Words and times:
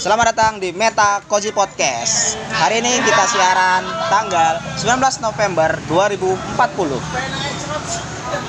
Selamat 0.00 0.32
datang 0.32 0.56
di 0.56 0.72
Meta 0.72 1.20
Koji 1.28 1.52
Podcast. 1.52 2.40
Hari 2.48 2.80
ini 2.80 3.04
kita 3.04 3.20
siaran 3.28 3.84
tanggal 4.08 4.56
19 4.80 4.96
November 5.20 5.76
2040. 5.92 6.96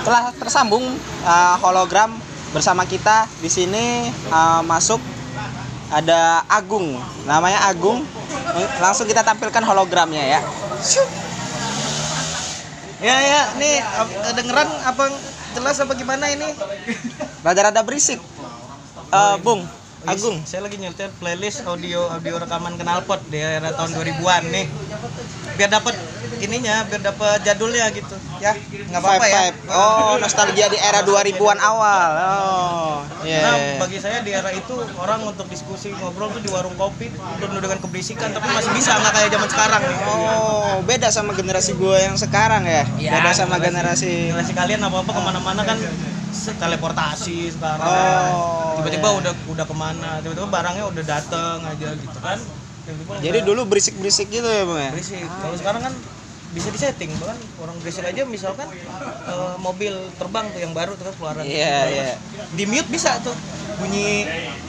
Telah 0.08 0.32
tersambung 0.40 0.96
uh, 1.28 1.56
hologram 1.60 2.16
bersama 2.56 2.88
kita 2.88 3.28
di 3.44 3.52
sini 3.52 4.08
uh, 4.32 4.64
masuk 4.64 5.04
ada 5.92 6.48
Agung. 6.48 6.96
Namanya 7.28 7.68
Agung. 7.68 8.08
Langsung 8.80 9.12
kita 9.12 9.20
tampilkan 9.20 9.68
hologramnya 9.68 10.24
ya. 10.24 10.40
Ya 13.04 13.16
ya, 13.20 13.42
nih 13.60 13.84
ap- 13.84 14.16
kedengeran 14.32 14.72
apa 14.88 15.12
jelas 15.52 15.84
apa 15.84 16.00
gimana 16.00 16.32
ini? 16.32 16.48
Rada-rada 17.44 17.84
berisik. 17.84 18.24
Uh, 19.12 19.36
Bung, 19.44 19.68
Agung. 20.02 20.42
Agung, 20.42 20.50
saya 20.50 20.66
lagi 20.66 20.82
nyetel 20.82 21.14
playlist 21.22 21.62
audio 21.70 22.10
audio 22.10 22.42
rekaman 22.42 22.74
knalpot 22.74 23.22
di 23.30 23.38
era 23.38 23.70
tahun 23.70 23.94
2000-an 23.94 24.44
nih. 24.50 24.66
Biar 25.62 25.70
dapat 25.70 25.94
ininya, 26.42 26.90
biar 26.90 27.06
dapat 27.06 27.46
jadulnya 27.46 27.86
gitu. 27.94 28.18
Ya, 28.42 28.58
nggak 28.58 28.98
apa-apa 28.98 29.26
ya. 29.30 29.42
Oh, 29.70 30.18
nostalgia 30.18 30.74
di 30.74 30.82
era 30.82 31.06
2000-an 31.06 31.60
awal. 31.62 32.10
Oh, 32.18 32.96
iya. 33.22 33.46
Nah, 33.46 33.56
bagi 33.86 34.02
saya 34.02 34.26
di 34.26 34.34
era 34.34 34.50
itu 34.50 34.74
orang 34.98 35.22
untuk 35.22 35.46
diskusi 35.54 35.94
ngobrol 35.94 36.34
tuh 36.34 36.42
di 36.42 36.50
warung 36.50 36.74
kopi 36.82 37.14
penuh 37.14 37.62
dengan 37.62 37.78
keberisikan 37.78 38.34
tapi 38.34 38.50
masih 38.58 38.74
bisa 38.74 38.98
nggak 38.98 39.14
kayak 39.14 39.30
zaman 39.38 39.50
sekarang 39.54 39.82
nih. 39.86 39.98
Oh, 40.10 40.82
beda 40.82 41.14
sama 41.14 41.38
generasi 41.38 41.78
gue 41.78 41.98
yang 42.02 42.18
sekarang 42.18 42.66
ya. 42.66 42.90
Ya, 42.98 43.22
beda 43.22 43.38
sama 43.38 43.62
generasi. 43.62 44.34
generasi 44.34 44.54
kalian 44.58 44.82
apa 44.82 45.06
apa 45.06 45.12
ke 45.14 45.22
mana-mana 45.22 45.62
kan 45.62 45.78
teleportasi 46.54 47.38
sekarang 47.52 48.32
Oh, 48.32 48.78
tiba-tiba 48.78 49.08
iya. 49.08 49.18
udah 49.20 49.34
udah 49.48 49.66
ke 49.66 49.76
mana 49.76 50.10
tiba-tiba 50.20 50.48
barangnya 50.48 50.84
udah 50.88 51.04
dateng 51.04 51.58
aja 51.62 51.90
gitu 51.94 52.20
kan 52.20 52.40
Tiba-tiba 52.82 53.12
Jadi 53.20 53.38
udah 53.38 53.44
dulu 53.46 53.62
berisik-berisik 53.68 54.28
gitu 54.28 54.44
ya, 54.44 54.64
Bang 54.64 54.80
ya? 54.80 54.90
berisik 54.92 55.22
kalau 55.22 55.56
sekarang 55.56 55.82
kan 55.84 55.94
bisa 56.52 56.68
disetting 56.68 57.08
bahkan 57.16 57.40
orang 57.58 57.80
berisik 57.80 58.04
aja 58.04 58.26
misalkan 58.26 58.68
eh, 58.68 59.56
mobil 59.58 59.94
terbang 60.18 60.52
tuh 60.52 60.60
yang 60.60 60.74
baru 60.74 60.96
terus 60.96 61.16
keluaran 61.16 61.48
Iya, 61.48 61.78
iya. 61.88 62.12
di 62.52 62.64
mute 62.66 62.92
bisa 62.92 63.16
tuh 63.20 63.32
bunyi 63.80 64.28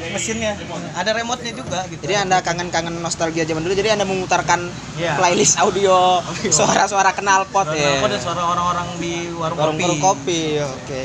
mesinnya 0.09 0.55
ada 0.95 1.11
remote-nya 1.11 1.53
juga 1.53 1.83
gitu 1.91 1.99
Jadi 2.01 2.15
Anda 2.17 2.39
kangen-kangen 2.39 2.97
nostalgia 2.97 3.43
zaman 3.43 3.61
dulu, 3.61 3.75
jadi 3.75 3.99
Anda 3.99 4.07
memutarkan 4.07 4.63
Iya. 4.95 5.19
playlist 5.19 5.59
audio 5.59 6.23
suara-suara 6.49 7.11
knalpot 7.13 7.67
Suara 7.67 7.75
ya. 7.75 7.99
dan 7.99 8.21
suara 8.21 8.43
orang-orang 8.47 8.89
di 8.99 9.15
warung, 9.33 9.59
Warung 9.59 9.77
kopi. 9.77 9.99
kopi. 9.99 10.43
Oke. 10.63 11.05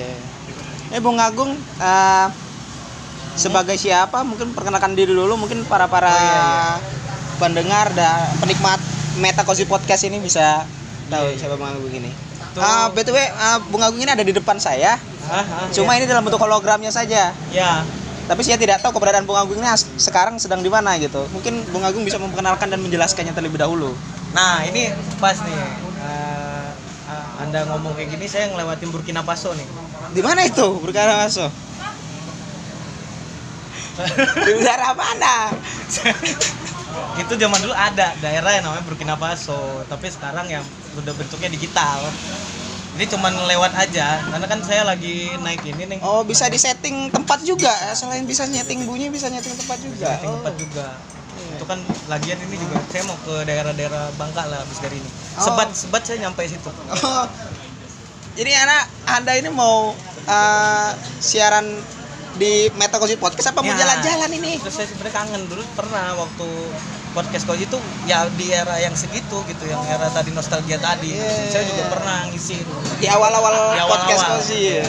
Eh 0.88 1.02
Bung 1.04 1.20
Agung 1.20 1.52
eh, 1.78 2.28
sebagai 3.36 3.76
siapa? 3.76 4.24
Mungkin 4.24 4.56
perkenalkan 4.56 4.96
diri 4.96 5.12
dulu 5.12 5.36
mungkin 5.36 5.68
para 5.68 5.86
para 5.86 6.10
Oh, 6.10 6.18
iya, 6.18 6.48
pendengar 7.38 7.92
dan 7.94 8.34
penikmat 8.40 8.80
Meta 9.20 9.44
Cozy 9.44 9.68
Podcast 9.68 10.08
ini 10.08 10.18
bisa 10.18 10.64
tahu 11.08 11.28
Iya, 11.28 11.36
iya. 11.36 11.40
siapa 11.40 11.56
Bung 11.60 11.70
Agung 11.70 11.92
ini. 11.92 12.10
Ah, 12.58 12.90
BTW 12.90 13.18
ah, 13.38 13.62
Bung 13.62 13.84
Agung 13.86 14.02
ini 14.02 14.10
ada 14.10 14.26
di 14.26 14.34
depan 14.34 14.58
saya. 14.58 14.98
Ah, 15.28 15.44
ah, 15.44 15.68
Cuma 15.70 15.94
iya. 15.94 16.02
ini 16.02 16.06
dalam 16.10 16.24
bentuk 16.26 16.40
hologramnya 16.40 16.90
saja. 16.90 17.36
ya 17.52 17.72
Tapi 18.28 18.44
saya 18.44 18.60
tidak 18.60 18.84
tahu 18.84 18.96
keberadaan 18.98 19.24
Bung 19.24 19.38
Agung 19.38 19.60
ini 19.60 19.68
sekarang 19.96 20.36
sedang 20.36 20.60
di 20.60 20.68
mana 20.72 20.98
gitu. 20.98 21.22
Mungkin 21.32 21.68
Bung 21.70 21.84
Agung 21.86 22.04
bisa 22.04 22.18
memperkenalkan 22.18 22.68
dan 22.68 22.80
menjelaskannya 22.82 23.32
terlebih 23.32 23.60
dahulu. 23.60 23.94
Nah 24.34 24.64
ini 24.66 24.92
pas 25.22 25.38
nih 25.40 25.87
Anda 27.38 27.66
ngomong 27.66 27.94
kayak 27.94 28.10
gini 28.12 28.26
saya 28.26 28.50
ngelewatin 28.50 28.90
Burkina 28.90 29.22
Faso 29.22 29.54
nih 29.54 29.68
Di 30.12 30.22
mana 30.26 30.42
itu? 30.42 30.66
Burkina 30.82 31.26
Faso. 31.26 31.48
Di 34.38 34.52
udara 34.54 34.94
mana? 34.94 35.54
Itu 37.22 37.34
zaman 37.34 37.60
dulu 37.62 37.74
ada 37.74 38.14
daerah 38.18 38.52
yang 38.54 38.66
namanya 38.70 38.86
Burkina 38.86 39.14
Faso 39.14 39.86
Tapi 39.86 40.10
sekarang 40.10 40.46
yang 40.48 40.62
udah 40.96 41.14
bentuknya 41.14 41.50
digital 41.50 42.02
Ini 42.98 43.06
cuman 43.06 43.34
lewat 43.46 43.74
aja 43.74 44.22
Karena 44.22 44.46
kan 44.46 44.62
saya 44.62 44.82
lagi 44.86 45.34
naik 45.42 45.62
ini 45.66 45.98
nih 45.98 46.00
Oh, 46.02 46.22
bisa 46.22 46.46
disetting 46.48 47.10
tempat 47.10 47.42
juga. 47.42 47.74
Selain 47.94 48.26
bisa 48.26 48.46
nyeting 48.46 48.86
bunyi, 48.86 49.10
bisa 49.10 49.30
nyeting 49.30 49.54
tempat 49.56 49.78
juga. 49.82 50.10
Setting 50.14 50.32
tempat 50.42 50.54
Oh. 50.54 50.62
juga 50.62 50.88
itu 51.58 51.66
kan 51.66 51.80
lagian 52.08 52.38
ini 52.40 52.56
juga 52.56 52.78
saya 52.88 53.04
mau 53.04 53.18
ke 53.20 53.42
daerah-daerah 53.44 54.14
Bangka 54.14 54.46
lah 54.46 54.62
habis 54.62 54.78
dari 54.78 54.96
ini 54.96 55.10
Oh. 55.36 55.44
sebat 55.44 55.70
sebat 55.72 56.02
saya 56.02 56.22
nyampe 56.22 56.46
situ 56.46 56.70
Oh. 56.70 57.26
Jadi 58.34 58.54
anak 58.54 58.86
Anda 59.08 59.34
ini 59.34 59.50
mau 59.50 59.98
uh, 60.24 60.90
siaran 61.18 61.66
di 62.36 62.70
Meta 62.72 62.96
Cozy 62.96 63.18
Podcast 63.18 63.50
apa 63.50 63.60
mau 63.60 63.68
Ya. 63.68 63.82
jalan-jalan 63.82 64.30
ini? 64.32 64.62
terus 64.62 64.78
saya 64.78 64.86
sebenarnya 64.86 65.16
kangen 65.16 65.42
dulu 65.46 65.66
pernah 65.74 66.14
waktu 66.16 66.46
podcast 67.10 67.44
kau 67.44 67.58
itu 67.58 67.74
ya 68.06 68.30
di 68.30 68.54
era 68.54 68.78
yang 68.78 68.94
segitu 68.94 69.42
gitu 69.44 69.64
yang 69.66 69.82
era 69.84 70.06
tadi 70.08 70.30
nostalgia 70.30 70.78
tadi 70.78 71.18
Iya. 71.18 71.50
saya 71.50 71.66
juga 71.66 71.90
pernah 71.90 72.30
ngisi 72.30 72.62
Di 72.96 73.10
awal-awal 73.10 73.74
Di 73.74 73.82
awal-awal. 73.82 73.90
podcast 73.90 74.22
Cozy. 74.38 74.78
ya. 74.78 74.86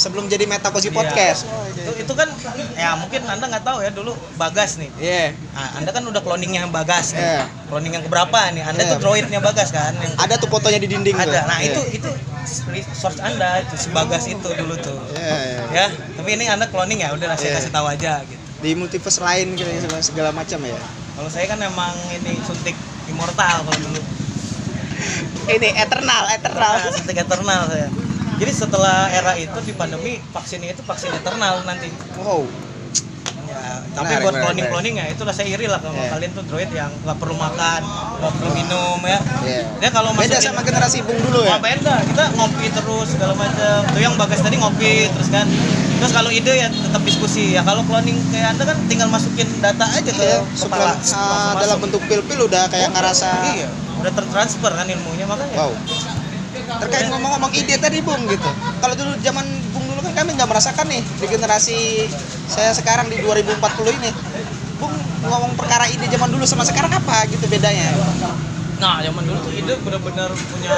Sebelum 0.00 0.24
jadi 0.26 0.48
Meta 0.48 0.72
Cozy 0.72 0.88
Iya. 0.88 0.96
Podcast. 0.96 1.40
itu, 1.70 1.92
itu 2.00 2.12
kan 2.12 2.28
ya 2.74 2.96
mungkin 2.96 3.20
anda 3.22 3.44
nggak 3.46 3.60
tahu 3.62 3.78
ya 3.80 3.90
dulu 3.90 4.12
bagas 4.34 4.76
nih 4.76 4.88
Iya. 4.96 5.36
nah, 5.52 5.76
anda 5.76 5.90
kan 5.90 6.00
udah 6.02 6.18
cloningnya 6.18 6.64
yang 6.64 6.72
bagas 6.72 7.12
nih 7.12 7.20
Iya. 7.20 7.42
cloning 7.68 7.92
yang 7.94 8.04
keberapa 8.04 8.40
nih 8.50 8.62
anda 8.62 8.80
Iya. 8.80 8.90
tuh 8.90 8.98
droidnya 8.98 9.40
bagas 9.40 9.68
kan 9.70 9.92
yang 9.94 10.12
Ada 10.16 10.34
tuh 10.36 10.48
fotonya 10.48 10.76
di 10.76 10.88
dinding 10.88 11.12
tuh. 11.14 11.24
ada 11.26 11.40
nah 11.46 11.58
Iya. 11.58 11.72
itu 11.72 11.80
itu 11.94 12.10
source 12.92 13.20
anda 13.20 13.60
itu 13.60 13.76
si 13.76 13.88
bagas 13.90 14.24
itu 14.26 14.48
dulu 14.50 14.74
tuh 14.76 14.96
Iya, 15.14 15.36
iya. 15.38 15.60
ya 15.70 15.86
tapi 16.16 16.28
ini 16.34 16.44
anda 16.46 16.64
cloning 16.66 17.00
ya 17.00 17.12
udah 17.12 17.32
saya 17.34 17.52
Iya. 17.52 17.56
kasih 17.60 17.70
tahu 17.70 17.86
aja 17.86 18.12
gitu 18.24 18.40
Di 18.60 18.70
multiverse 18.74 19.20
lain 19.20 19.46
gitu 19.54 19.68
segala- 19.78 20.04
segala 20.04 20.30
macam 20.32 20.58
ya. 20.60 20.76
kalau 21.14 21.28
saya 21.28 21.44
kan 21.46 21.60
emang 21.60 21.92
ini 22.10 22.40
suntik 22.42 22.76
immortal 23.06 23.62
kalau 23.62 23.78
dulu 23.78 24.00
Ini 25.42 25.68
eternal, 25.78 26.28
eternal. 26.30 26.72
Suntik 26.92 27.16
eternal 27.16 27.66
saya. 27.66 27.88
Jadi 28.40 28.50
setelah 28.50 29.12
era 29.12 29.36
itu 29.36 29.58
di 29.60 29.72
pandemi 29.72 30.16
vaksinnya 30.26 30.72
itu 30.72 30.80
vaksin 30.80 31.12
eternal 31.12 31.60
nanti. 31.62 31.92
Wow. 32.16 32.48
Ya, 33.42 33.82
tapi 33.92 34.14
Menarik, 34.14 34.24
buat 34.24 34.34
cloning 34.38 34.66
cloning 34.70 34.94
ya 34.94 35.06
itu 35.10 35.22
lah 35.22 35.34
saya 35.34 35.50
iri 35.50 35.66
lah 35.66 35.76
kalau 35.76 35.92
Iya. 35.92 36.14
kalian 36.14 36.30
tuh 36.32 36.44
droid 36.46 36.70
yang 36.70 36.88
nggak 37.02 37.18
perlu 37.18 37.34
makan, 37.34 37.82
nggak 38.16 38.32
perlu 38.32 38.50
minum 38.54 38.98
ya. 39.02 39.18
Iya. 39.42 39.62
Dia 39.76 39.90
kalau 39.90 40.14
Beda 40.14 40.38
masukin- 40.38 40.46
sama 40.46 40.62
generasi 40.62 40.98
Bung 41.02 41.18
dulu 41.20 41.42
ya. 41.42 41.52
Oh, 41.52 41.60
beda. 41.60 41.94
Kita 42.00 42.22
ngopi 42.32 42.66
terus 42.70 43.06
segala 43.10 43.34
macam. 43.34 43.78
Tuh 43.84 44.00
yang 44.00 44.14
bagas 44.14 44.40
tadi 44.40 44.56
ngopi 44.56 44.92
terus 45.10 45.28
kan. 45.28 45.44
Terus 46.00 46.12
kalau 46.14 46.30
ide 46.30 46.52
ya 46.54 46.68
tetap 46.70 47.02
diskusi. 47.02 47.52
Ya 47.52 47.60
kalau 47.60 47.82
cloning 47.84 48.16
kayak 48.30 48.54
Anda 48.54 48.64
kan 48.64 48.78
tinggal 48.86 49.08
masukin 49.10 49.50
data 49.58 49.84
aja 49.84 50.00
ke 50.06 50.14
Iya, 50.16 50.40
kepala. 50.56 50.94
ah, 50.96 51.52
dalam 51.58 51.76
bentuk 51.78 52.00
pil-pil 52.06 52.40
udah 52.40 52.70
kayak 52.70 52.88
ngerasa 52.88 53.28
Iya, 53.52 53.68
udah 53.98 54.12
tertransfer 54.14 54.72
kan 54.72 54.86
ilmunya 54.86 55.26
makanya. 55.26 55.58
wow. 55.58 55.74
Terkait 56.78 57.06
ngomong-ngomong 57.10 57.50
ide 57.56 57.74
tadi 57.82 57.98
Bung 57.98 58.22
gitu. 58.30 58.50
Kalau 58.78 58.94
dulu 58.94 59.12
zaman 59.18 59.46
Bung 59.74 59.84
dulu 59.90 60.00
kan 60.06 60.12
kami 60.22 60.38
nggak 60.38 60.46
merasakan 60.46 60.86
nih 60.86 61.02
di 61.02 61.26
generasi 61.26 62.06
saya 62.46 62.70
sekarang 62.70 63.10
di 63.10 63.18
2040 63.18 63.98
ini. 63.98 64.10
Bung 64.78 64.94
ngomong 65.26 65.58
perkara 65.58 65.90
ide 65.90 66.06
zaman 66.06 66.30
dulu 66.30 66.46
sama 66.46 66.62
sekarang 66.62 66.94
apa 66.94 67.26
gitu 67.26 67.44
bedanya? 67.50 67.90
Nah, 68.80 69.04
zaman 69.04 69.28
dulu 69.28 69.38
tuh 69.44 69.52
ide 69.52 69.76
benar-benar 69.84 70.32
punya 70.48 70.72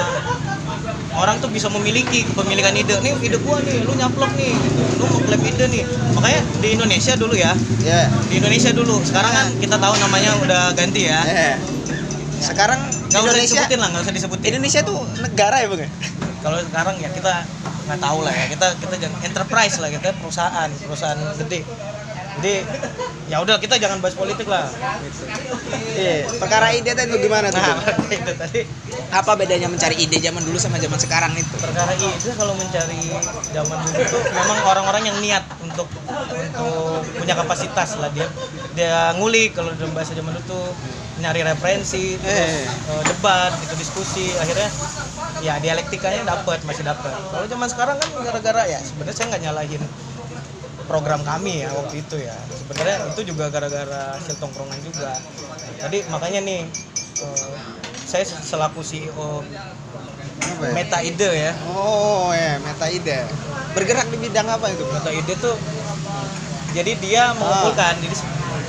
orang 1.14 1.38
tuh 1.38 1.46
bisa 1.54 1.70
memiliki 1.70 2.26
kepemilikan 2.26 2.74
ide. 2.74 2.98
Nih 2.98 3.14
ide 3.22 3.38
gua 3.38 3.62
nih, 3.62 3.78
lu 3.86 3.94
nyaplok 3.94 4.32
nih 4.34 4.50
gitu. 4.50 4.82
Lu 4.98 5.04
mau 5.06 5.20
klaim 5.22 5.42
ide 5.46 5.64
nih. 5.70 5.84
Makanya 6.18 6.40
di 6.58 6.68
Indonesia 6.74 7.14
dulu 7.14 7.34
ya. 7.38 7.54
Ya. 7.86 8.10
Di 8.26 8.42
Indonesia 8.42 8.74
dulu. 8.74 8.98
Sekarang 9.06 9.30
kan 9.30 9.46
kita 9.62 9.78
tahu 9.78 9.94
namanya 10.02 10.34
udah 10.42 10.74
ganti 10.74 11.06
ya. 11.06 11.22
Ya. 11.22 11.54
Sekarang 12.42 12.80
Gak 13.08 13.22
Indonesia 13.22 13.62
disebutin 13.62 13.78
lah, 13.78 13.88
gak 13.94 14.02
usah 14.02 14.14
disebutin. 14.14 14.46
Indonesia 14.50 14.80
tuh 14.82 14.98
negara 15.22 15.56
ya 15.62 15.66
Bung 15.70 15.82
ya? 15.82 15.90
Kalau 16.44 16.58
sekarang 16.58 16.96
ya 16.98 17.08
kita 17.14 17.32
nggak 17.86 18.00
tahu 18.02 18.18
lah 18.26 18.34
ya. 18.34 18.46
Kita 18.50 18.66
kita 18.82 18.94
jangan 18.98 19.18
enterprise 19.22 19.76
lah 19.78 19.88
kita 19.94 20.10
perusahaan, 20.18 20.68
perusahaan 20.82 21.18
gede. 21.38 21.62
Jadi 22.32 22.54
ya 23.30 23.38
udah 23.44 23.60
kita 23.62 23.78
jangan 23.78 24.02
bahas 24.02 24.18
politik 24.18 24.50
lah. 24.50 24.66
Gitu. 25.06 25.22
Iya. 25.94 26.26
Perkara 26.42 26.74
ide 26.74 26.90
tadi 26.98 27.14
gimana 27.20 27.52
tuh? 27.52 27.62
Nah, 27.62 27.78
itu 28.18 28.32
tadi 28.34 28.60
Apa 29.12 29.36
bedanya 29.36 29.68
mencari 29.68 30.00
ide 30.00 30.16
zaman 30.18 30.40
dulu 30.40 30.56
sama 30.56 30.80
zaman 30.80 30.96
sekarang 30.96 31.36
itu? 31.36 31.52
perkara 31.60 31.92
ide 31.94 32.32
kalau 32.34 32.56
mencari 32.56 33.12
zaman 33.52 33.76
dulu 33.84 33.96
itu 34.00 34.18
memang 34.32 34.58
orang-orang 34.64 35.02
yang 35.04 35.18
niat 35.20 35.44
untuk 35.60 35.84
untuk 36.32 37.04
punya 37.20 37.36
kapasitas 37.36 38.00
lah 38.00 38.08
dia 38.16 38.24
dia 38.72 39.12
ngulik 39.20 39.52
kalau 39.52 39.68
dalam 39.76 39.92
bahasa 39.92 40.16
zaman 40.16 40.32
dulu 40.32 40.44
tuh 40.48 40.66
nyari 41.22 41.40
referensi 41.46 42.18
terus 42.18 42.34
Eh. 42.34 42.66
eh, 42.66 43.02
debat 43.06 43.54
itu 43.62 43.74
diskusi 43.78 44.34
akhirnya 44.34 44.68
ya 45.40 45.58
dialektikanya 45.58 46.26
dapat 46.26 46.58
masih 46.66 46.82
dapat 46.82 47.14
kalau 47.30 47.46
zaman 47.46 47.68
sekarang 47.70 47.96
kan 47.96 48.08
gara-gara 48.20 48.62
ya 48.66 48.78
sebenarnya 48.78 49.14
saya 49.14 49.26
nggak 49.30 49.42
nyalahin 49.42 49.82
program 50.86 51.22
kami 51.22 51.62
ya 51.62 51.70
waktu 51.72 52.02
itu 52.02 52.16
ya 52.18 52.34
sebenarnya 52.52 52.96
itu 53.08 53.20
juga 53.24 53.48
gara-gara 53.48 54.18
hasil 54.18 54.34
tongkrongan 54.36 54.78
juga 54.82 55.14
tadi 55.78 56.02
makanya 56.10 56.40
nih 56.42 56.60
eh, 57.22 57.54
saya 58.02 58.26
selaku 58.26 58.82
CEO 58.82 59.46
ya? 59.46 59.62
Meta 60.74 60.98
Ide 61.02 61.30
ya 61.32 61.52
Oh 61.70 62.30
ya, 62.30 62.58
meta 62.58 62.86
ide. 62.86 63.26
Bergerak 63.74 64.06
di 64.10 64.18
bidang 64.18 64.46
apa 64.46 64.70
itu? 64.70 64.82
Meta 64.86 65.10
Ide 65.10 65.34
tuh 65.38 65.54
jadi 66.72 66.92
dia 66.98 67.30
mengumpulkan 67.34 67.98
jadi 67.98 68.14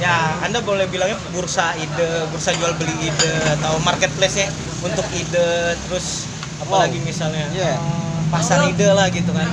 ya 0.01 0.16
anda 0.42 0.60
boleh 0.60 0.86
bilangnya 0.86 1.18
bursa 1.30 1.74
ide 1.75 2.10
bursa 2.28 2.51
jual 2.54 2.74
beli 2.75 2.94
ide 3.04 3.34
atau 3.54 3.78
marketplace 3.80 4.36
nya 4.38 4.48
untuk 4.81 5.06
ide 5.12 5.48
terus 5.80 6.25
apalagi 6.57 6.98
Wow. 7.00 7.06
misalnya? 7.06 7.45
Iya. 7.51 7.75
eh, 7.75 8.19
pasar 8.30 8.66
ide 8.66 8.88
lah 8.90 9.07
gitu 9.10 9.30
kan. 9.30 9.50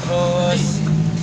Terus 0.00 0.62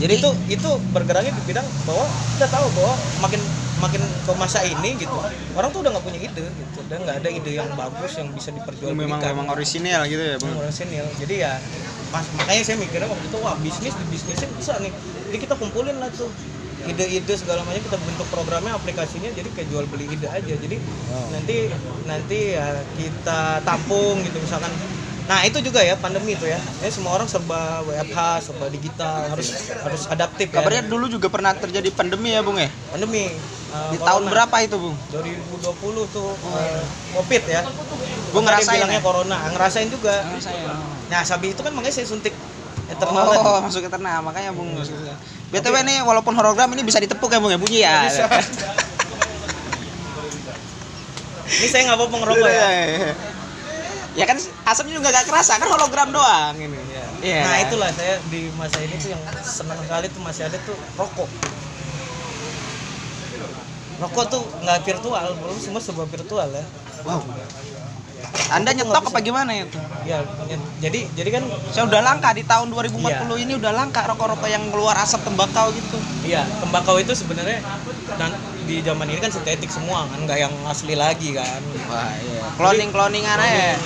Jadi- 0.02 0.18
itu 0.18 0.30
itu 0.50 0.70
bergeraknya 0.90 1.30
di 1.30 1.42
bidang 1.46 1.68
bahwa 1.86 2.06
kita 2.34 2.48
tahu 2.50 2.66
bahwa 2.74 2.94
makin 3.20 3.42
makin 3.78 4.02
ke 4.02 4.32
masa 4.34 4.62
ini 4.62 4.94
gitu 4.96 5.14
orang 5.54 5.70
tuh 5.70 5.82
udah 5.82 5.94
nggak 5.94 6.06
punya 6.06 6.20
ide 6.20 6.46
gitu. 6.48 6.80
Dan 6.90 7.06
nggak 7.06 7.22
ada 7.22 7.30
ide 7.30 7.52
yang 7.54 7.70
bagus 7.76 8.18
yang 8.18 8.30
bisa 8.32 8.50
diperjualbelikan. 8.50 8.98
Memang 8.98 9.22
memang 9.22 9.48
orisinil 9.52 10.02
gitu 10.06 10.24
ya 10.24 10.36
bang? 10.38 10.54
Senior 10.70 11.06
jadi 11.18 11.36
ya 11.38 11.54
mas 12.10 12.26
makanya 12.34 12.62
saya 12.66 12.78
mikirnya 12.78 13.08
waktu 13.08 13.26
itu 13.26 13.38
wah 13.40 13.56
bisnis 13.62 13.94
di 13.94 14.06
bisnisnya 14.10 14.50
bisa 14.58 14.74
nih. 14.80 14.90
Jadi 15.30 15.38
kita 15.40 15.54
kumpulin 15.54 15.96
lah 15.98 16.10
tuh 16.10 16.30
ide-ide 16.88 17.34
segala 17.38 17.62
macam 17.68 17.82
kita 17.82 17.98
bentuk 18.02 18.28
programnya 18.34 18.74
aplikasinya 18.74 19.30
jadi 19.34 19.50
kayak 19.54 19.68
jual 19.70 19.86
beli 19.90 20.10
ide 20.10 20.28
aja. 20.28 20.54
Jadi 20.58 20.78
nanti 21.34 21.56
nanti 22.10 22.40
ya 22.58 22.82
kita 22.98 23.62
tampung 23.62 24.22
gitu 24.26 24.38
misalkan. 24.42 24.72
Nah 25.30 25.46
itu 25.48 25.62
juga 25.64 25.80
ya 25.86 25.96
pandemi 25.96 26.34
itu 26.34 26.50
ya. 26.50 26.58
Ini 26.82 26.92
semua 26.92 27.16
orang 27.16 27.30
serba 27.30 27.86
WFH 27.86 28.20
serba 28.52 28.66
digital 28.68 29.32
harus 29.32 29.48
harus 29.70 30.02
adaptif 30.10 30.50
ya. 30.50 30.60
kabarnya 30.60 30.84
dulu 30.90 31.08
juga 31.08 31.30
pernah 31.30 31.54
terjadi 31.56 31.88
pandemi 31.94 32.34
ya 32.34 32.42
bung 32.42 32.58
ya? 32.58 32.70
Pandemi. 32.92 33.32
Uh, 33.72 33.96
di 33.96 33.98
tahun 34.04 34.28
corona. 34.28 34.32
berapa 34.36 34.56
itu 34.68 34.76
bung? 34.76 34.96
2020 35.16 36.16
tuh 36.16 36.30
uh, 36.36 36.84
covid 37.16 37.44
ya. 37.48 37.62
Tadi 37.64 38.44
ngerasain 38.44 38.76
bilangnya 38.76 39.00
ya? 39.00 39.06
corona. 39.06 39.38
Ngerasain 39.56 39.88
juga. 39.88 40.16
Nah, 41.12 41.22
sabi 41.28 41.52
itu 41.52 41.60
kan 41.64 41.72
makanya 41.76 41.96
saya 42.00 42.08
suntik 42.08 42.36
eternal 43.02 43.26
oh 43.34 43.60
masuk 43.66 43.82
eternal 43.90 44.22
makanya 44.22 44.54
bung 44.54 44.70
btw 45.50 45.76
nih 45.82 45.98
walaupun 46.06 46.38
hologram 46.38 46.70
ini 46.78 46.86
bisa 46.86 47.02
ditepuk 47.02 47.34
ya 47.34 47.42
bung 47.42 47.50
ya 47.50 47.58
bunyi 47.58 47.80
ya 47.82 47.98
Bisa. 48.06 48.26
Ini 51.52 51.68
saya 51.68 51.84
nggak 51.84 52.00
apa-apa 52.00 52.16
ngerokok 52.16 52.48
ya. 52.48 52.68
ya 54.16 54.24
kan 54.24 54.40
asapnya 54.40 55.04
juga 55.04 55.12
gak 55.12 55.28
kerasa 55.28 55.60
kan 55.60 55.68
hologram 55.68 56.16
doang 56.16 56.56
ini 56.56 56.80
Iya. 57.22 57.46
Nah, 57.46 57.58
itulah 57.62 57.90
saya 57.94 58.18
di 58.34 58.50
masa 58.58 58.82
ini 58.82 58.98
tuh 58.98 59.14
yang 59.14 59.22
senang 59.46 59.78
sekali 59.78 60.10
tuh 60.10 60.22
masih 60.26 60.50
ada 60.50 60.58
tuh 60.66 60.74
rokok. 60.98 61.30
Rokok 64.02 64.26
tuh 64.26 64.42
nggak 64.66 64.80
virtual, 64.82 65.26
belum 65.38 65.58
semua 65.62 65.82
serba 65.86 66.10
virtual 66.10 66.50
ya. 66.50 66.66
wow 67.06 67.22
anda 68.52 68.70
nyetok 68.76 69.06
apa 69.12 69.20
gimana 69.24 69.52
itu 69.56 69.80
Ya, 70.02 70.18
ya, 70.50 70.58
jadi 70.82 71.14
jadi 71.14 71.30
kan 71.30 71.44
saya 71.70 71.86
udah 71.86 72.02
langka 72.02 72.34
di 72.34 72.42
tahun 72.42 72.74
2040 72.74 73.38
Iya. 73.38 73.46
ini 73.46 73.54
udah 73.54 73.70
langka 73.70 74.02
rokok-rokok 74.10 74.50
yang 74.50 74.74
keluar 74.74 74.98
asap 74.98 75.30
tembakau 75.30 75.70
gitu 75.78 75.98
iya, 76.26 76.42
tembakau 76.58 76.98
itu 76.98 77.14
sebenarnya 77.14 77.62
dan 78.18 78.34
di 78.66 78.82
zaman 78.82 79.06
ini 79.14 79.22
kan 79.22 79.30
sintetik 79.30 79.70
semua 79.70 80.10
kan, 80.10 80.26
nggak 80.26 80.38
yang 80.42 80.54
asli 80.66 80.98
lagi 80.98 81.38
kan. 81.38 81.62
wah 81.86 82.10
iya 82.18 82.42
cloning 82.58 82.90
cloningan 82.90 83.38
aja 83.38 83.78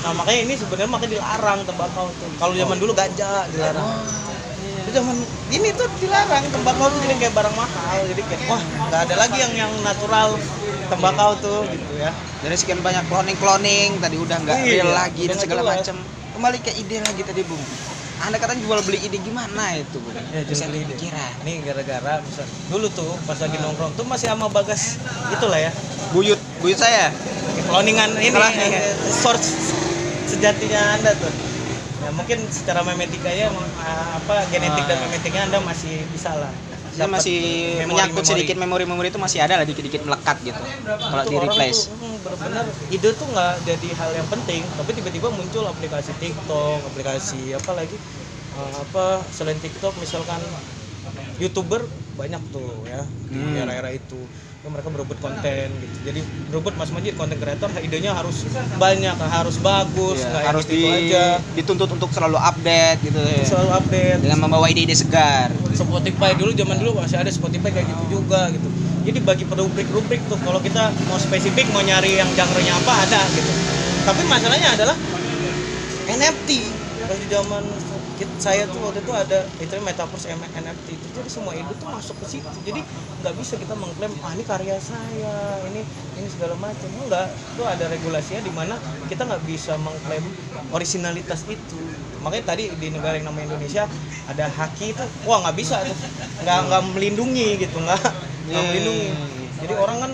Nah 0.00 0.16
makanya 0.16 0.40
ini 0.48 0.54
sebenarnya 0.56 0.88
makanya 0.88 1.12
dilarang 1.20 1.60
tembakau 1.68 2.08
tuh. 2.16 2.28
Kalau 2.40 2.56
zaman 2.56 2.76
dulu 2.80 2.92
ganja 2.96 3.44
dilarang. 3.52 3.84
Itu 4.80 4.90
zaman 4.96 5.16
ini 5.52 5.68
tuh 5.76 5.88
dilarang 6.00 6.44
tembakau 6.48 6.88
tuh 6.88 7.00
jadi 7.04 7.14
kayak 7.20 7.34
barang 7.36 7.52
mahal. 7.52 7.98
Jadi 8.08 8.22
kayak 8.24 8.42
wah 8.48 8.62
nggak 8.88 9.00
ada 9.04 9.14
lagi 9.20 9.36
yang 9.44 9.52
yang 9.52 9.72
natural 9.84 10.40
tembakau 10.90 11.30
tuh 11.38 11.60
gitu 11.66 11.94
ya. 11.96 12.10
dari 12.40 12.54
sekian 12.54 12.80
banyak 12.80 13.06
cloning 13.06 13.36
cloning 13.36 13.90
tadi 13.96 14.16
udah 14.16 14.36
nggak 14.38 14.56
Iya, 14.58 14.72
real 14.76 14.90
lagi 14.90 15.22
dan 15.24 15.36
segala 15.36 15.60
macam 15.64 15.96
kembali 16.32 16.58
ke 16.58 16.70
ide 16.74 16.98
lagi 16.98 17.22
tadi 17.22 17.42
bung 17.42 17.62
anda 18.20 18.36
katanya 18.36 18.60
jual 18.60 18.80
beli 18.82 19.00
ide 19.00 19.16
gimana 19.18 19.64
itu 19.74 19.96
bung 19.96 20.12
Ya, 20.28 20.42
jual 20.42 20.60
beli 20.66 20.82
ide. 20.82 20.92
pikiran 20.94 21.32
Ini 21.40 21.52
gara-gara 21.62 22.12
misal 22.20 22.44
dulu 22.68 22.86
tuh 22.90 23.12
pas 23.24 23.36
lagi 23.36 23.56
nongkrong 23.56 23.92
tuh 23.94 24.04
masih 24.04 24.28
sama 24.28 24.46
bagas 24.46 24.98
itulah 25.30 25.56
ya. 25.58 25.72
buyut 26.10 26.36
buyut 26.58 26.76
saya 26.76 27.08
Cloningan 27.62 28.10
ini 28.16 28.28
Salah, 28.30 28.50
iya. 28.50 28.82
source 29.06 29.50
sejatinya 30.26 30.94
anda 30.94 31.14
tuh. 31.14 31.30
Ya 32.00 32.10
mungkin 32.10 32.42
secara 32.48 32.82
memetikanya 32.82 33.46
eh, 33.46 34.08
apa 34.16 34.42
genetik 34.48 34.84
Ah, 34.84 34.88
dan 34.88 34.96
iya. 34.96 35.04
memetiknya 35.04 35.42
anda 35.44 35.58
masih 35.60 36.02
bisa 36.10 36.34
lah. 36.34 36.50
Dapat 37.00 37.12
masih 37.16 37.38
memori-memori. 37.40 37.88
menyangkut 37.88 38.24
sedikit 38.28 38.56
memori-memori 38.60 39.08
itu 39.08 39.20
masih 39.20 39.38
ada 39.44 39.54
lah 39.60 39.66
dikit-dikit 39.66 40.02
melekat 40.04 40.36
gitu 40.44 40.62
kalau 41.10 41.24
di 41.26 41.36
replace 41.40 41.80
tuh, 41.88 41.96
hmm, 41.96 42.16
bener-bener 42.24 42.66
ide 42.92 43.10
tuh 43.16 43.26
nggak 43.32 43.52
jadi 43.66 43.88
hal 43.98 44.10
yang 44.20 44.28
penting 44.28 44.62
tapi 44.78 44.90
tiba-tiba 44.94 45.28
muncul 45.32 45.64
aplikasi 45.66 46.12
TikTok 46.20 46.78
aplikasi 46.90 47.56
apa 47.56 47.72
lagi 47.74 47.96
eh, 48.56 48.74
apa 48.84 49.04
selain 49.32 49.58
TikTok 49.58 49.96
misalkan 49.96 50.40
youtuber 51.40 51.82
banyak 52.12 52.42
tuh 52.52 52.84
ya 52.84 53.02
di 53.32 53.40
Hmm. 53.40 53.62
era-era 53.62 53.90
itu 53.94 54.18
mereka 54.60 54.92
berebut 54.92 55.18
konten 55.24 55.72
gitu 55.80 55.96
jadi 56.04 56.20
berebut 56.52 56.76
mas 56.76 56.92
majid 56.92 57.16
konten 57.16 57.40
kreator 57.40 57.72
idenya 57.80 58.12
harus 58.12 58.44
banyak 58.76 59.16
harus 59.16 59.56
bagus 59.56 60.20
nggak 60.20 60.44
harus 60.52 60.64
gitu 60.68 60.84
di, 60.84 61.08
aja 61.08 61.40
dituntut 61.56 61.88
untuk 61.96 62.12
selalu 62.12 62.36
update 62.36 63.00
gitu 63.00 63.16
ya. 63.16 63.44
selalu 63.48 63.70
update 63.72 64.20
dengan 64.20 64.38
membawa 64.44 64.68
ide-ide 64.68 64.92
segar 64.92 65.48
Spotify 65.80 66.36
dulu 66.36 66.52
zaman 66.52 66.76
dulu 66.76 67.00
masih 67.00 67.16
ada 67.20 67.30
Spotify 67.32 67.70
kayak 67.72 67.88
gitu 67.88 68.20
juga 68.20 68.52
gitu. 68.52 68.68
Jadi 69.00 69.18
bagi 69.24 69.44
per 69.48 69.56
rubrik-rubrik 69.60 70.20
tuh 70.28 70.36
kalau 70.44 70.60
kita 70.60 70.92
mau 71.08 71.16
spesifik 71.16 71.66
mau 71.72 71.80
nyari 71.80 72.20
yang 72.20 72.28
genre-nya 72.36 72.76
apa 72.76 72.92
ada 73.08 73.20
gitu. 73.32 73.52
Tapi 74.04 74.22
masalahnya 74.28 74.76
adalah 74.76 74.96
NFT. 76.08 76.48
Pas 77.00 77.16
di 77.16 77.26
zaman 77.32 77.64
kit- 78.20 78.36
saya 78.36 78.68
tuh 78.68 78.76
waktu 78.84 79.00
itu 79.00 79.12
ada 79.12 79.38
itu 79.56 79.72
metaverse 79.80 80.28
NFT 80.28 80.86
itu 80.92 81.06
jadi 81.10 81.26
semua 81.26 81.56
itu 81.56 81.72
tuh 81.72 81.88
masuk 81.88 82.16
ke 82.20 82.26
situ. 82.28 82.48
Jadi 82.62 82.84
nggak 83.20 83.34
bisa 83.34 83.56
kita 83.56 83.72
mengklaim 83.72 84.12
ah 84.20 84.30
ini 84.30 84.44
karya 84.44 84.76
saya 84.76 85.34
ini 85.66 85.80
ini 86.14 86.28
segala 86.28 86.52
macam. 86.54 86.84
Enggak 87.00 87.26
itu 87.32 87.62
ada 87.64 87.84
regulasinya 87.88 88.42
di 88.44 88.52
mana 88.52 88.76
kita 89.08 89.24
nggak 89.24 89.42
bisa 89.42 89.74
mengklaim 89.76 90.24
originalitas 90.70 91.48
itu. 91.48 91.80
Makanya 92.20 92.44
tadi 92.46 92.68
di 92.70 92.92
negara 92.92 93.16
yang 93.16 93.26
namanya 93.26 93.56
Indonesia 93.56 93.88
ada 94.28 94.44
haki 94.46 94.92
itu 94.92 95.04
wah 95.24 95.40
nggak 95.40 95.56
bisa 95.56 95.80
tuh. 95.80 95.96
Nggak 96.44 96.58
nggak 96.68 96.82
melindungi 96.92 97.48
gitu 97.58 97.80
nggak 97.80 98.00
nggak 98.46 98.60
Iya. 98.60 98.68
melindungi. 98.68 99.08
Jadi 99.60 99.74
orang 99.74 99.96
kan 99.98 100.12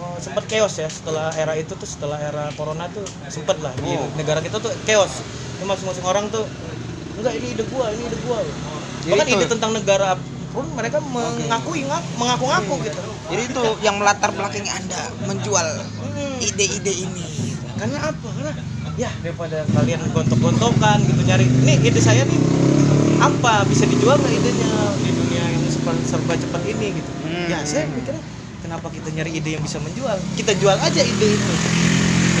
oh, 0.00 0.16
sempat 0.16 0.44
chaos 0.44 0.74
ya 0.74 0.88
setelah 0.88 1.28
era 1.34 1.52
itu 1.54 1.72
tuh 1.72 1.84
setelah 1.84 2.16
era 2.16 2.48
corona 2.54 2.88
tuh 2.88 3.04
sempet 3.28 3.60
lah 3.60 3.72
di 3.76 3.92
Oh. 3.92 4.08
negara 4.16 4.40
kita 4.40 4.56
tuh 4.56 4.72
chaos. 4.84 5.20
Jadi 5.54 5.64
masing-masing 5.64 6.04
orang 6.04 6.26
tuh 6.28 6.44
enggak 7.14 7.32
ini 7.34 7.46
ide 7.52 7.64
gua 7.68 7.86
ini 7.90 8.02
ide 8.04 8.18
gua. 8.22 8.38
Jadi 8.40 9.10
bahkan 9.10 9.26
itu- 9.26 9.36
ide 9.36 9.46
tentang 9.48 9.70
negara 9.72 10.08
pun 10.50 10.64
mereka 10.70 11.02
mengakui 11.02 11.82
ngak- 11.82 12.10
mengaku-ngaku 12.14 12.74
gitu. 12.84 13.00
Jadi 13.26 13.42
itu 13.44 13.64
yang 13.80 13.96
melatar 13.96 14.30
belakangi 14.30 14.70
anda 14.70 15.00
menjual 15.24 15.66
Hmm. 16.14 16.38
ide-ide 16.38 16.92
ini. 17.00 17.24
Karena 17.74 17.98
apa? 18.06 18.28
Karena 18.30 18.52
ya 18.94 19.10
daripada 19.18 19.66
kalian 19.66 20.00
gontok-gontokan 20.08 21.02
gitu 21.02 21.20
nyari 21.20 21.42
ini 21.42 21.74
ide 21.82 21.98
saya 21.98 22.22
nih 22.22 22.38
apa? 23.18 23.66
Bisa 23.66 23.82
dijual 23.84 24.14
nggak 24.14 24.30
idenya 24.32 24.70
di 24.96 25.10
dunia 25.10 25.42
yang 25.48 25.62
serba, 25.66 25.90
serba 26.04 26.32
cepat 26.34 26.62
ini? 26.64 26.86
Gitu. 26.94 27.10
Hmm. 27.24 27.50
ya 27.50 27.58
saya 27.60 27.90
mikirnya 27.90 28.22
kenapa 28.60 28.86
kita 28.88 29.10
nyari 29.10 29.30
ide 29.34 29.50
yang 29.52 29.62
bisa 29.62 29.76
menjual? 29.78 30.14
Kita 30.34 30.54
jual 30.54 30.76
aja 30.76 31.02
ide 31.02 31.26
itu. 31.28 31.52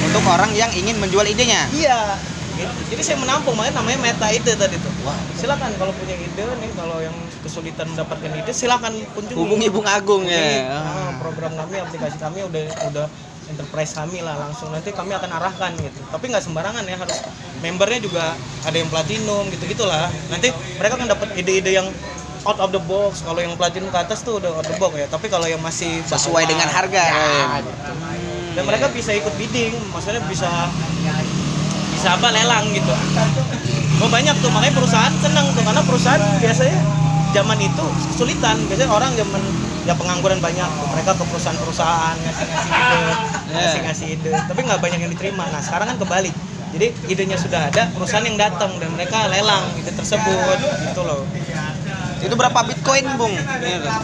Untuk 0.04 0.22
orang 0.22 0.52
yang 0.52 0.70
ingin 0.70 0.94
menjual 0.96 1.24
idenya. 1.24 1.66
Iya 1.72 2.14
gitu. 2.56 2.80
jadi 2.94 3.02
saya 3.02 3.16
menampung 3.18 3.54
makanya 3.58 3.82
namanya 3.82 3.98
meta 4.00 4.28
ide 4.30 4.52
tadi 4.54 4.76
tuh 4.78 4.92
Wah. 5.02 5.16
silakan 5.34 5.70
kalau 5.76 5.92
punya 5.98 6.14
ide 6.14 6.44
nih 6.62 6.70
kalau 6.78 6.98
yang 7.02 7.16
kesulitan 7.42 7.86
mendapatkan 7.90 8.30
ide 8.30 8.52
silakan 8.54 8.92
kunjungi 9.12 9.38
hubungi 9.38 9.68
Bung 9.70 9.86
Agung 9.86 10.22
Hubungi, 10.24 10.62
ya 10.62 10.78
ah, 10.78 11.10
program 11.18 11.52
kami 11.58 11.82
aplikasi 11.82 12.16
kami 12.22 12.46
udah 12.46 12.64
udah 12.94 13.06
enterprise 13.44 13.92
kami 13.92 14.24
lah 14.24 14.40
langsung 14.40 14.72
nanti 14.72 14.90
kami 14.94 15.12
akan 15.12 15.30
arahkan 15.36 15.76
gitu 15.76 16.00
tapi 16.08 16.32
nggak 16.32 16.44
sembarangan 16.44 16.84
ya 16.88 16.96
harus 16.96 17.18
membernya 17.60 18.00
juga 18.00 18.24
ada 18.64 18.76
yang 18.76 18.88
platinum 18.88 19.44
gitu 19.52 19.64
gitulah 19.68 20.08
nanti 20.32 20.48
mereka 20.80 20.94
kan 20.96 21.08
dapat 21.08 21.28
ide-ide 21.36 21.76
yang 21.76 21.88
out 22.44 22.60
of 22.60 22.70
the 22.72 22.82
box 22.88 23.24
kalau 23.24 23.40
yang 23.40 23.52
platinum 23.56 23.88
ke 23.88 23.98
atas 24.00 24.20
tuh 24.24 24.40
udah 24.40 24.52
out 24.52 24.64
of 24.64 24.68
the 24.68 24.76
box 24.80 24.92
ya 24.96 25.06
tapi 25.08 25.26
kalau 25.28 25.48
yang 25.48 25.60
masih 25.60 26.00
sesuai 26.04 26.44
dengan 26.48 26.68
harga 26.68 27.02
ya, 27.04 27.12
ya. 27.12 27.44
gitu. 27.60 27.70
dan 28.56 28.62
mereka 28.64 28.86
bisa 28.92 29.10
ikut 29.12 29.32
bidding 29.36 29.76
maksudnya 29.92 30.20
bisa 30.28 30.48
apa 32.06 32.28
lelang 32.30 32.64
gitu. 32.72 32.92
Oh 34.02 34.08
banyak 34.10 34.36
tuh. 34.42 34.50
Makanya 34.52 34.74
perusahaan 34.76 35.14
senang 35.22 35.46
tuh 35.56 35.62
karena 35.64 35.82
perusahaan 35.84 36.22
biasanya 36.40 36.78
zaman 37.32 37.58
itu 37.60 37.84
kesulitan. 38.12 38.56
Biasanya 38.68 38.90
orang 38.90 39.12
zaman 39.16 39.42
ya 39.84 39.94
pengangguran 39.96 40.38
banyak. 40.40 40.68
Tuh. 40.68 40.86
mereka 40.92 41.10
ke 41.16 41.24
perusahaan-perusahaan 41.28 42.16
ngasih-ngasih 42.20 42.70
ide 42.70 43.02
ngasih-ngasih 43.54 44.06
ide. 44.18 44.30
Tapi 44.34 44.60
nggak 44.64 44.80
banyak 44.80 44.98
yang 45.00 45.12
diterima. 45.12 45.44
Nah 45.50 45.60
sekarang 45.64 45.94
kan 45.94 45.98
kebalik. 46.00 46.34
Jadi 46.74 46.90
idenya 47.06 47.38
sudah 47.38 47.70
ada 47.70 47.86
perusahaan 47.94 48.26
yang 48.26 48.34
datang 48.34 48.74
dan 48.82 48.90
mereka 48.92 49.30
lelang 49.30 49.62
ide 49.78 49.94
tersebut. 49.94 50.58
Gitu 50.90 51.02
loh. 51.06 51.22
Itu 52.24 52.34
berapa 52.40 52.56
bitcoin 52.64 53.04
Bung? 53.20 53.36
Iya 53.36 53.78
kan? 53.84 54.00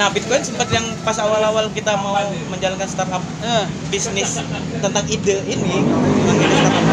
nah 0.00 0.08
bitcoin 0.08 0.40
sempat 0.40 0.64
yang 0.72 0.84
pas 1.04 1.16
awal-awal 1.20 1.68
kita 1.76 1.92
mau 2.00 2.16
menjalankan 2.48 2.88
startup 2.88 3.20
Eh, 3.44 3.64
bisnis 3.92 4.40
tentang 4.80 5.04
ide 5.12 5.44
ini 5.44 5.84
tentang 5.84 6.36
ide 6.40 6.56
startup 6.56 6.89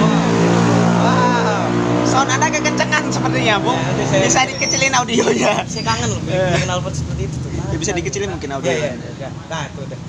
sound 2.17 2.33
anda 2.33 2.47
kekencengan 2.49 3.03
sepertinya 3.07 3.55
bu 3.59 3.73
Ya, 3.77 4.03
saya- 4.03 4.25
bisa 4.25 4.39
dikecilin 4.47 4.89
audionya 4.91 5.53
Saya 5.71 5.83
kangen 5.85 6.09
loh 6.09 6.21
Eh. 6.25 6.49
bikin 6.51 6.65
knalpot 6.65 6.89
seperti 6.91 7.21
itu 7.23 7.35
tuh. 7.37 7.49
ya, 7.53 7.77
bisa 7.77 7.91
dikecilin 7.93 8.29
mungkin 8.31 8.49
audionya 8.51 8.89
iya, 8.89 9.09
iya. 9.15 9.29
Nah, 9.45 9.61
itu 9.65 9.79
udah. 9.79 9.99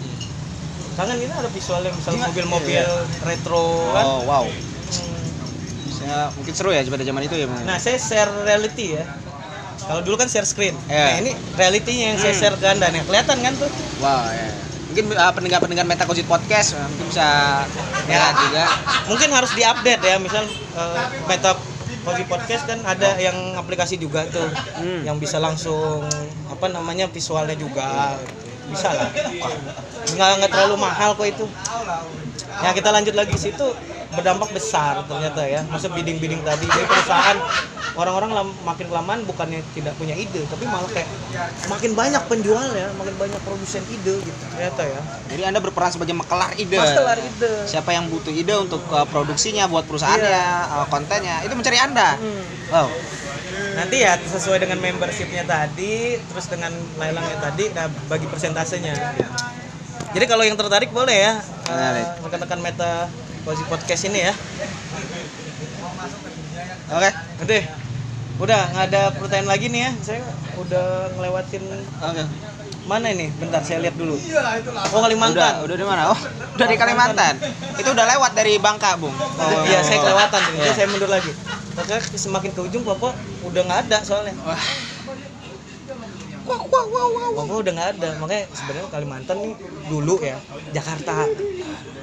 Kangen 0.94 1.16
ini 1.20 1.30
ada 1.30 1.46
visualnya 1.46 1.90
misal 1.92 2.16
mobil-mobil 2.16 2.80
Iya. 2.80 3.20
retro 3.22 3.64
kan. 3.92 4.04
oh 4.04 4.20
wow 4.24 4.44
Hmm. 4.48 5.28
Saya, 5.90 6.18
mungkin 6.32 6.54
seru 6.54 6.70
ya 6.70 6.80
pada 6.80 7.02
zaman 7.02 7.20
itu 7.20 7.34
ya? 7.34 7.44
Nah, 7.60 7.76
saya 7.76 7.98
share 7.98 8.30
reality 8.40 8.94
ya. 8.94 9.04
Kalau 9.80 10.00
dulu 10.00 10.16
kan 10.16 10.26
share 10.26 10.44
screen. 10.44 10.72
Iya. 10.86 11.04
Nah, 11.04 11.16
ini 11.20 11.30
realitinya 11.54 12.04
yang 12.06 12.18
saya 12.18 12.32
Hmm. 12.32 12.40
share 12.40 12.56
ke 12.56 12.66
Anda 12.66 12.88
nih. 12.88 13.02
Kelihatan 13.04 13.36
kan 13.38 13.52
tuh? 13.54 13.68
wow 13.98 14.24
ya 14.26 14.48
mungkin 14.88 15.04
uh, 15.12 15.28
pendengar-pendengar 15.30 15.84
Metacosit 15.84 16.24
Podcast 16.24 16.72
uh, 16.72 16.88
mungkin 16.88 17.12
bisa 17.12 17.28
lihat 18.08 18.34
juga 18.48 18.64
Mungkin 19.04 19.28
harus 19.28 19.52
diupdate 19.52 20.00
ya. 20.02 20.16
Misal 20.16 20.48
eh, 20.48 20.96
Meta 21.26 21.52
Kopi 22.02 22.24
Podcast 22.24 22.64
kan 22.64 22.78
ada 22.82 23.18
yang 23.18 23.54
aplikasi 23.54 23.98
juga 23.98 24.24
tuh 24.28 24.46
Hmm. 24.78 25.02
yang 25.04 25.16
bisa 25.18 25.36
langsung 25.38 26.02
apa 26.48 26.66
namanya 26.70 27.10
visualnya 27.10 27.54
juga. 27.54 28.16
Bisa 28.68 28.92
lah. 28.92 29.08
Nggak 30.12 30.30
nggak 30.42 30.50
terlalu 30.52 30.76
mahal 30.76 31.16
kok 31.16 31.26
itu. 31.26 31.44
Ya 32.60 32.70
kita 32.72 32.90
lanjut 32.90 33.14
lagi 33.14 33.36
situ 33.38 33.68
berdampak 34.10 34.48
besar 34.50 35.04
ternyata 35.04 35.42
ya. 35.42 35.60
Masa 35.66 35.88
bidding-bidding 35.88 36.40
tadi. 36.40 36.64
Dari 36.64 36.84
perusahaan 36.84 37.38
orang-orang 37.94 38.30
lam- 38.32 38.56
makin 38.62 38.86
kelamaan 38.86 39.20
bukannya 39.22 39.60
tidak 39.68 39.90
punya 39.94 40.14
ide 40.14 40.46
tapi 40.46 40.64
malah 40.64 40.86
kayak 40.86 41.08
makin 41.66 41.92
banyak 41.92 42.22
penjual 42.24 42.62
ya 42.70 42.94
makin 42.94 43.10
banyak 43.16 43.40
produsen 43.42 43.82
ide 43.84 44.14
gitu 44.18 44.42
ternyata 44.48 44.82
ya. 44.82 45.00
Jadi 45.26 45.42
anda 45.44 45.58
berperan 45.58 45.90
sebagai 45.90 46.14
makelar 46.14 46.54
ide. 46.54 46.78
Masalah 46.78 47.18
ide. 47.18 47.52
Siapa 47.64 47.90
yang 47.90 48.06
butuh 48.06 48.30
ide 48.30 48.54
untuk 48.54 48.80
uh, 48.88 49.02
produksinya 49.04 49.66
buat 49.66 49.82
perusahaannya 49.84 50.30
Iya. 50.30 50.46
uh, 50.74 50.86
kontennya 50.86 51.42
itu 51.42 51.52
mencari 51.52 51.76
anda. 51.76 52.14
Hmm. 52.14 52.44
wow. 52.70 52.88
Nanti 53.74 53.96
ya 53.98 54.14
sesuai 54.16 54.58
dengan 54.60 54.78
membershipnya 54.78 55.42
tadi 55.42 56.18
terus 56.20 56.46
dengan 56.46 56.70
leilangnya 56.96 57.38
tadi 57.40 57.70
nah 57.72 57.86
bagi 58.06 58.26
persentasenya. 58.26 58.94
Jadi 60.08 60.24
kalau 60.24 60.40
yang 60.40 60.54
tertarik 60.54 60.88
boleh 60.88 61.12
ya 61.14 61.34
Menarik. 61.66 62.06
rekan-rekan 62.22 62.60
meta 62.60 62.92
Cozy 63.48 63.64
podcast 63.64 64.04
ini 64.12 64.28
ya. 64.28 64.36
Oke 66.92 67.10
nanti. 67.40 67.58
Udah 68.36 68.60
nggak 68.76 68.84
ada 68.92 69.02
pertanyaan 69.16 69.48
lagi 69.48 69.72
nih 69.72 69.88
ya. 69.88 69.90
Saya 70.04 70.20
udah 70.60 71.16
ngelewatin 71.16 71.64
oke. 71.80 72.22
mana 72.84 73.08
ini? 73.08 73.32
Bentar 73.40 73.64
saya 73.64 73.80
lihat 73.80 73.96
dulu. 73.96 74.20
Oh 74.20 75.00
udah 75.00 75.00
Kalimantan. 75.00 75.52
Udah 75.64 75.76
di 75.80 75.86
mana? 75.88 76.12
Oh 76.12 76.20
udah 76.60 76.66
di 76.68 76.76
Kalimantan. 76.76 77.40
Itu 77.80 77.88
udah 77.96 78.04
lewat 78.04 78.36
dari 78.36 78.60
Bangka 78.60 79.00
bung. 79.00 79.16
Oh, 79.16 79.64
iya 79.64 79.80
saya 79.80 79.96
kelewatan. 79.96 80.44
Jadi 80.44 80.68
Iya. 80.68 80.72
saya 80.76 80.86
mundur 80.92 81.08
lagi. 81.08 81.32
Ternyata 81.72 82.04
semakin 82.20 82.52
ke 82.52 82.60
ujung 82.68 82.84
papa 82.84 83.16
udah 83.48 83.62
nggak 83.64 83.80
ada 83.88 84.04
soalnya. 84.04 84.36
Wah 84.44 84.60
Papa 86.48 87.54
udah 87.62 87.72
nggak 87.76 87.90
ada. 87.98 88.08
Makanya 88.18 88.44
sebenarnya 88.56 88.88
Kalimantan 88.90 89.36
nih 89.44 89.54
dulu 89.88 90.14
ya 90.22 90.36
Jakarta. 90.72 91.28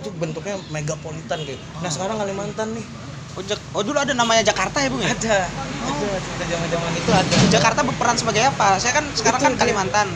Itu 0.02 0.10
bentuknya 0.16 0.56
megapolitan 0.70 1.42
gitu 1.50 1.58
nah 1.82 1.90
sekarang 1.90 2.18
Kalimantan 2.22 2.78
nih. 2.78 2.86
Oh, 3.36 3.44
Jak- 3.44 3.68
oh, 3.76 3.84
dulu 3.84 4.00
ada 4.00 4.16
namanya 4.16 4.48
Jakarta 4.48 4.80
ya 4.80 4.88
bung 4.88 5.04
ya? 5.04 5.12
Ada. 5.12 5.40
Ada 5.86 6.08
cerita 6.24 6.44
zaman 6.56 6.68
zaman 6.72 6.92
itu 6.96 7.12
ada. 7.12 7.36
Jakarta 7.52 7.80
berperan 7.84 8.16
sebagai 8.16 8.48
apa? 8.48 8.80
Saya 8.80 8.96
kan 8.96 9.06
sekarang 9.12 9.40
Itu 9.44 9.46
kan 9.46 9.54
dia. 9.54 9.62
Kalimantan 9.68 10.08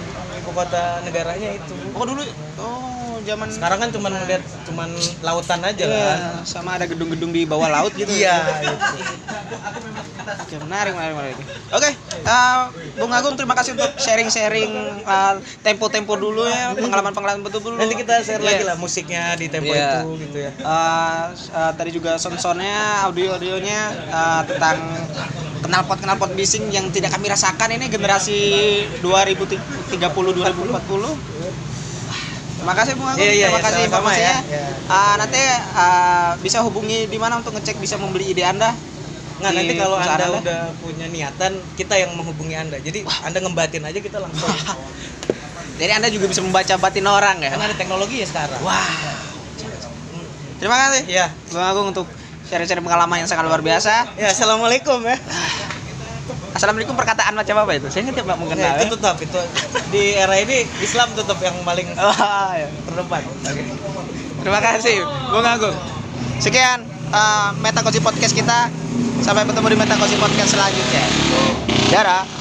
kota 0.52 1.02
negaranya 1.02 1.50
itu 1.54 1.74
oh 1.92 2.04
dulu 2.04 2.22
oh 2.58 2.88
zaman 3.22 3.48
sekarang 3.48 3.78
kan 3.78 3.90
cuman 3.90 4.12
ngeliat 4.16 4.44
cuman 4.64 4.90
lautan 5.22 5.60
aja 5.62 5.84
Iya, 5.84 6.00
kan 6.08 6.20
sama 6.44 6.70
ada 6.76 6.86
gedung-gedung 6.86 7.30
di 7.30 7.44
bawah 7.44 7.68
laut 7.68 7.92
gitu 7.94 8.10
iya 8.10 8.42
gitu. 8.60 8.96
Oke, 10.30 10.62
menarik, 10.62 10.94
menarik, 10.94 11.16
menarik. 11.16 11.38
Oke, 11.70 11.90
eh, 11.90 12.60
Bung 12.96 13.10
Agung 13.10 13.34
terima 13.34 13.54
kasih 13.54 13.74
untuk 13.74 13.90
sharing-sharing 13.98 14.70
eh, 15.02 15.34
tempo-tempo 15.60 16.14
dulu 16.16 16.46
ya, 16.46 16.74
pengalaman-pengalaman 16.76 17.42
betul 17.42 17.62
dulu. 17.64 17.76
nanti 17.78 17.98
kita 17.98 18.22
share 18.22 18.38
lagi 18.40 18.62
Iya. 18.62 18.68
lah 18.68 18.76
musiknya 18.78 19.34
di 19.34 19.46
tempo 19.48 19.74
Iya. 19.74 20.06
itu 20.06 20.22
gitu 20.22 20.38
ya 20.40 20.52
Eh, 20.54 21.24
eh, 21.34 21.72
tadi 21.74 21.90
juga 21.92 22.12
sound-soundnya, 22.16 22.78
audio-audionya 23.06 23.80
eh, 24.06 24.42
tentang 24.48 24.78
knalpot 25.66 26.00
knalpot 26.00 26.32
bising 26.34 26.72
yang 26.72 26.88
tidak 26.90 27.12
kami 27.12 27.28
rasakan 27.28 27.70
ini 27.76 27.88
generasi 27.88 28.38
2030 29.02 29.60
2040. 29.96 30.80
Terima 32.60 32.76
kasih 32.76 32.92
Bung 33.00 33.08
Agung, 33.08 33.24
Iya, 33.24 33.32
iya, 33.32 33.48
terima 33.48 33.56
iya, 33.56 33.68
kasih 33.72 33.82
informasinya. 33.88 34.36
ya. 34.36 34.38
Iya. 34.52 34.68
Eh, 34.92 35.14
nanti 35.16 35.42
eh, 35.56 36.32
bisa 36.44 36.60
hubungi 36.60 37.08
di 37.08 37.16
mana 37.16 37.40
untuk 37.40 37.56
ngecek 37.56 37.80
bisa 37.80 37.96
membeli 37.96 38.36
ide 38.36 38.44
Anda? 38.44 38.76
Nah 39.40 39.50
Di 39.50 39.64
nanti 39.64 39.74
kalau 39.80 39.96
anda, 39.96 40.20
Anda? 40.20 40.40
udah 40.44 40.62
punya 40.84 41.08
niatan, 41.08 41.56
kita 41.80 41.96
yang 41.96 42.12
menghubungi 42.20 42.60
anda. 42.60 42.76
Jadi 42.76 43.08
anda 43.24 43.40
ngembatin 43.40 43.88
aja 43.88 44.00
kita 44.04 44.20
langsung. 44.20 44.52
Jadi 45.80 45.92
Anda 45.96 46.12
juga 46.12 46.28
bisa 46.28 46.44
membaca 46.44 46.76
batin 46.76 47.08
orang 47.08 47.40
ya. 47.40 47.56
kan 47.56 47.64
ada 47.64 47.72
teknologi 47.72 48.20
ya 48.20 48.28
sekarang. 48.28 48.60
Wah. 48.68 48.84
Terima 50.60 50.76
kasih. 50.76 51.08
Iya. 51.08 51.32
Bang 51.56 51.72
Agung 51.72 51.88
untuk 51.96 52.04
share-share 52.50 52.82
pengalaman 52.82 53.22
yang 53.22 53.30
sangat 53.30 53.46
luar 53.46 53.62
biasa. 53.62 54.18
Ya 54.18 54.34
assalamualaikum 54.34 55.06
ya. 55.06 55.16
Assalamualaikum 56.50 56.98
perkataan 56.98 57.38
macam 57.38 57.56
apa 57.62 57.72
itu? 57.78 57.88
Saya 57.88 58.10
ngerti 58.10 58.20
Pak 58.20 58.28
Ya, 58.28 58.36
mengenal. 58.36 58.74
itu 58.82 58.96
tetap 58.98 59.18
itu 59.22 59.40
di 59.94 60.18
era 60.18 60.34
ini 60.36 60.66
Islam 60.82 61.14
tetap 61.14 61.38
yang 61.40 61.54
paling 61.62 61.86
Wah, 61.94 62.52
ya. 62.62 62.68
terdepan. 62.90 63.22
Oke. 63.22 63.64
Terima 64.42 64.60
kasih, 64.60 64.98
Bung 65.30 65.46
Agung. 65.46 65.78
Sekian 66.42 66.82
uh, 67.14 67.54
Meta 67.62 67.86
Cozy 67.86 68.02
Podcast 68.02 68.34
kita. 68.34 68.68
Sampai 69.22 69.46
bertemu 69.46 69.68
di 69.68 69.78
Meta 69.78 69.94
Cozy 69.94 70.18
Podcast 70.18 70.58
selanjutnya. 70.58 71.06
Dadah. 71.94 72.39